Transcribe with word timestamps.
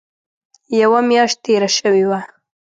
یوه 0.81 0.99
میاشت 1.09 1.37
تېره 1.45 1.69
شوې 1.77 2.03
وه. 2.09 2.19